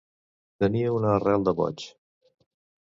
[0.63, 1.89] Tenir una arrel de boig.